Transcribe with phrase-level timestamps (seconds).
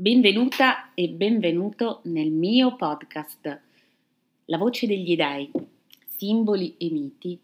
[0.00, 3.60] Benvenuta e benvenuto nel mio podcast
[4.44, 5.50] La voce degli dei,
[6.06, 7.36] simboli e miti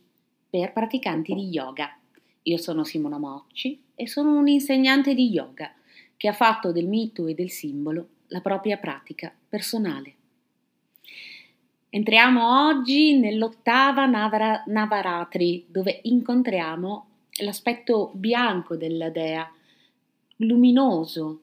[0.51, 1.99] per praticanti di yoga.
[2.43, 5.75] Io sono Simona Mocci e sono un insegnante di yoga
[6.17, 10.15] che ha fatto del mito e del simbolo la propria pratica personale.
[11.91, 17.07] Entriamo oggi nell'ottava Navara, Navaratri dove incontriamo
[17.43, 19.53] l'aspetto bianco della dea,
[20.37, 21.41] luminoso,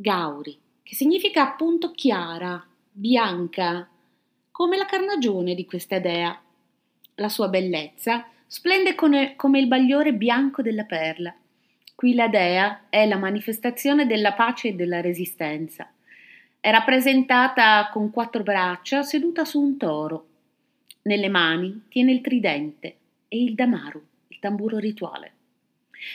[0.00, 3.88] Gauri, che significa appunto chiara, bianca,
[4.52, 6.40] come la carnagione di questa dea.
[7.16, 11.34] La sua bellezza splende come il bagliore bianco della perla.
[11.96, 15.92] Qui la dea è la manifestazione della pace e della resistenza.
[16.60, 20.26] È rappresentata con quattro braccia seduta su un toro.
[21.02, 25.32] Nelle mani tiene il tridente e il damaru, il tamburo rituale.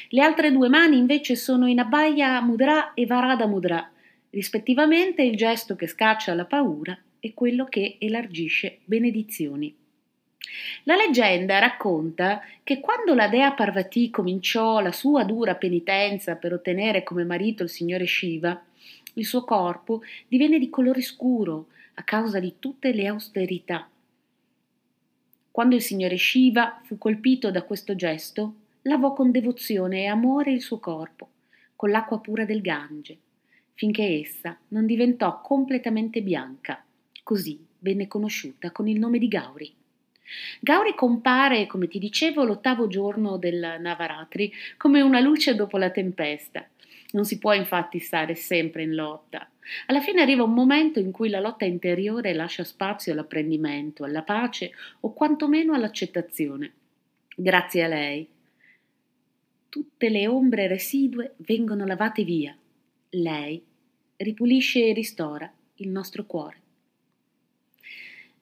[0.10, 3.92] Le altre due mani invece sono in Abhaya Mudra e Varada Mudra,
[4.30, 9.76] rispettivamente il gesto che scaccia la paura e quello che elargisce benedizioni.
[10.84, 17.04] La leggenda racconta che quando la dea Parvati cominciò la sua dura penitenza per ottenere
[17.04, 18.62] come marito il signore Shiva,
[19.16, 23.88] il suo corpo divenne di colore scuro a causa di tutte le austerità.
[25.52, 30.62] Quando il signore Shiva fu colpito da questo gesto, lavò con devozione e amore il
[30.62, 31.30] suo corpo,
[31.76, 33.18] con l'acqua pura del Gange,
[33.74, 36.84] finché essa non diventò completamente bianca.
[37.24, 39.74] Così venne conosciuta con il nome di Gauri.
[40.60, 46.68] Gauri compare, come ti dicevo, l'ottavo giorno del Navaratri come una luce dopo la tempesta.
[47.12, 49.48] Non si può infatti stare sempre in lotta.
[49.86, 54.72] Alla fine arriva un momento in cui la lotta interiore lascia spazio all'apprendimento, alla pace
[55.02, 56.72] o quantomeno all'accettazione.
[57.36, 58.28] Grazie a lei,
[59.74, 62.56] tutte le ombre residue vengono lavate via.
[63.10, 63.60] Lei
[64.18, 66.62] ripulisce e ristora il nostro cuore.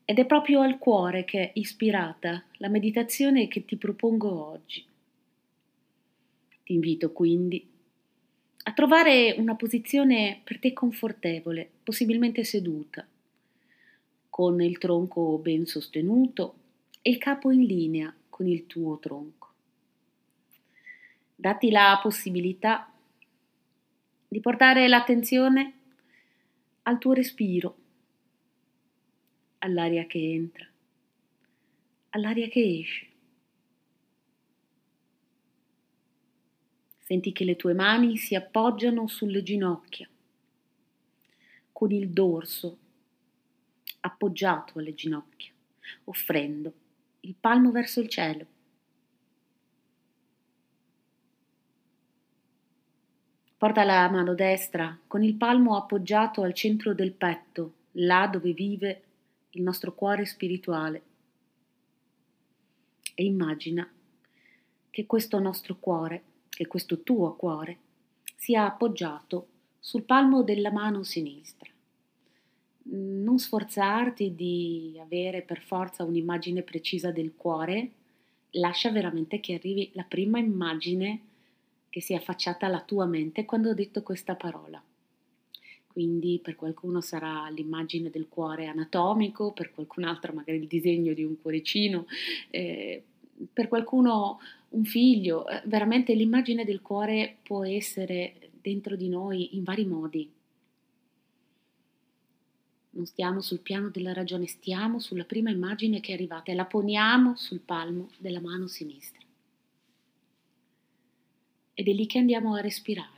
[0.04, 4.84] Ed è proprio al cuore che è ispirata la meditazione che ti propongo oggi.
[6.66, 7.66] Ti invito quindi
[8.64, 13.08] a trovare una posizione per te confortevole, possibilmente seduta,
[14.30, 16.56] con il tronco ben sostenuto
[17.02, 19.41] e il capo in linea con il tuo tronco
[21.42, 22.94] dati la possibilità
[24.28, 25.74] di portare l'attenzione
[26.84, 27.78] al tuo respiro,
[29.58, 30.70] all'aria che entra,
[32.10, 33.08] all'aria che esce.
[37.00, 40.08] Senti che le tue mani si appoggiano sulle ginocchia,
[41.72, 42.78] con il dorso
[44.02, 45.52] appoggiato alle ginocchia,
[46.04, 46.72] offrendo
[47.22, 48.60] il palmo verso il cielo.
[53.62, 59.02] Porta la mano destra con il palmo appoggiato al centro del petto, là dove vive
[59.52, 61.02] il nostro cuore spirituale.
[63.14, 63.88] E immagina
[64.90, 67.78] che questo nostro cuore, che questo tuo cuore,
[68.36, 69.46] sia appoggiato
[69.80, 71.70] sul palmo della mano sinistra.
[72.86, 77.92] Non sforzarti di avere per forza un'immagine precisa del cuore,
[78.54, 81.30] lascia veramente che arrivi la prima immagine
[81.92, 84.82] che si è affacciata alla tua mente quando ho detto questa parola.
[85.88, 91.26] Quindi per qualcuno sarà l'immagine del cuore anatomico, per qualcun altro magari il disegno di
[91.26, 92.06] un cuoricino,
[92.50, 93.04] eh,
[93.52, 95.46] per qualcuno un figlio.
[95.50, 100.32] Eh, veramente l'immagine del cuore può essere dentro di noi in vari modi.
[102.92, 106.66] Non stiamo sul piano della ragione, stiamo sulla prima immagine che è arrivata e la
[106.66, 109.21] poniamo sul palmo della mano sinistra
[111.82, 113.10] ed è lì che andiamo a respirare.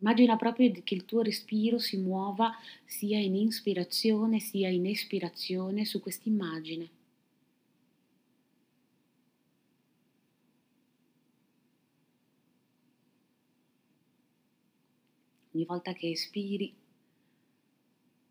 [0.00, 2.52] Immagina proprio che il tuo respiro si muova
[2.84, 6.90] sia in ispirazione sia in espirazione su quest'immagine.
[15.54, 16.74] Ogni volta che espiri,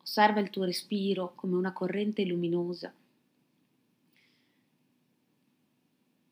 [0.01, 2.94] osserva il tuo respiro come una corrente luminosa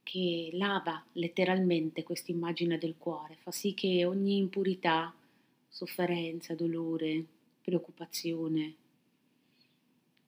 [0.10, 5.14] che lava letteralmente questa immagine del cuore, fa sì che ogni impurità,
[5.68, 7.24] sofferenza, dolore,
[7.62, 8.74] preoccupazione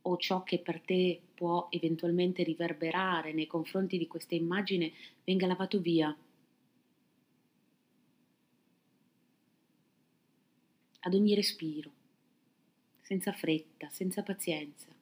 [0.04, 4.92] o ciò che per te può eventualmente riverberare nei confronti di questa immagine
[5.24, 6.16] venga lavato via.
[11.00, 11.90] Ad ogni respiro,
[13.02, 15.01] senza fretta, senza pazienza.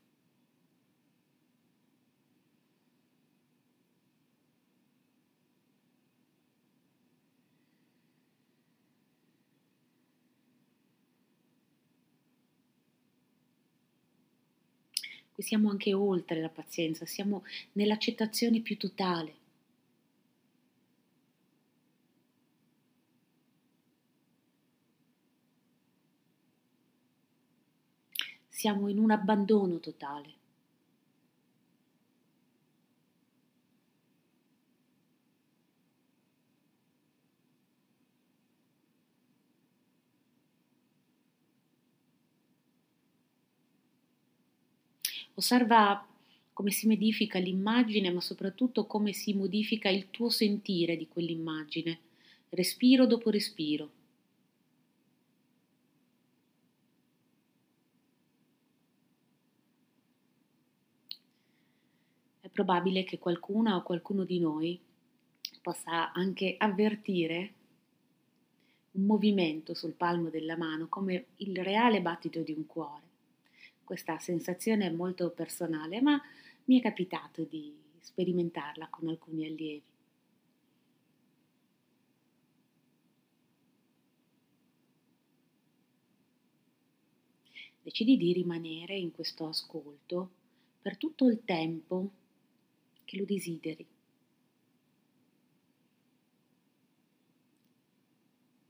[15.40, 19.36] Qui siamo anche oltre la pazienza, siamo nell'accettazione più totale.
[28.50, 30.34] Siamo in un abbandono totale.
[45.40, 46.06] Osserva
[46.52, 51.98] come si modifica l'immagine, ma soprattutto come si modifica il tuo sentire di quell'immagine,
[52.50, 53.90] respiro dopo respiro.
[62.42, 64.78] È probabile che qualcuna o qualcuno di noi
[65.62, 67.54] possa anche avvertire
[68.92, 73.09] un movimento sul palmo della mano come il reale battito di un cuore
[73.90, 76.22] questa sensazione è molto personale, ma
[76.66, 79.82] mi è capitato di sperimentarla con alcuni allievi.
[87.82, 90.30] Decidi di rimanere in questo ascolto
[90.84, 92.12] per tutto il tempo
[93.06, 93.88] che lo desideri.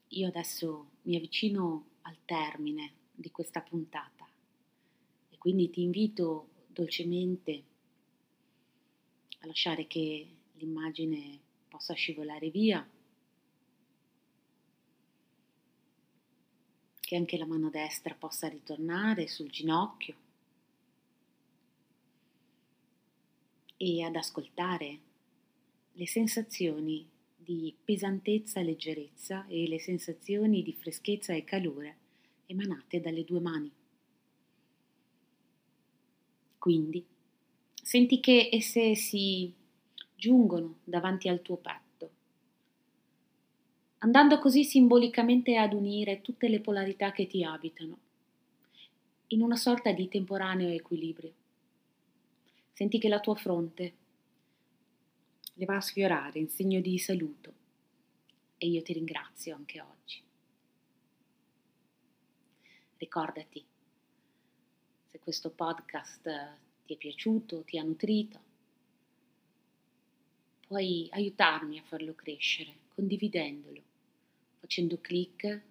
[0.08, 4.19] Io adesso mi avvicino al termine di questa puntata
[5.40, 7.64] quindi ti invito dolcemente
[9.40, 10.28] a lasciare che
[10.58, 11.40] l'immagine
[11.70, 12.88] possa scivolare via,
[17.00, 20.16] che anche la mano destra possa ritornare sul ginocchio
[23.78, 25.00] e ad ascoltare
[25.94, 27.08] le sensazioni
[27.38, 31.98] di pesantezza e leggerezza e le sensazioni di freschezza e calore
[32.48, 33.79] emanate dalle due mani.
[36.60, 37.04] Quindi
[37.74, 39.52] senti che esse si
[40.14, 42.10] giungono davanti al tuo petto,
[44.00, 47.98] andando così simbolicamente ad unire tutte le polarità che ti abitano,
[49.28, 51.34] in una sorta di temporaneo equilibrio.
[52.74, 53.94] Senti che la tua fronte
[55.54, 57.54] le va a sfiorare in segno di saluto
[58.58, 60.22] e io ti ringrazio anche oggi.
[62.98, 63.66] Ricordati
[65.12, 66.22] se questo podcast
[66.86, 68.40] ti è piaciuto, ti ha nutrito.
[70.68, 73.82] Puoi aiutarmi a farlo crescere condividendolo,
[74.60, 75.62] facendo clic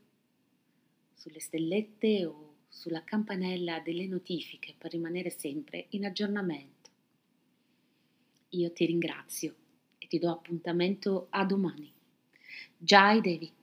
[1.14, 6.90] sulle stellette o sulla campanella delle notifiche per rimanere sempre in aggiornamento.
[8.50, 9.54] Io ti ringrazio
[9.98, 11.92] e ti do appuntamento a domani.
[12.76, 13.57] Jai Devi.